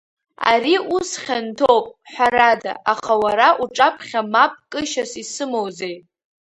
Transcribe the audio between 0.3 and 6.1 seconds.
Ари ус хьанҭоуп, ҳәарада, аха уара уҿаԥхьа мап кышьас исымоузеи!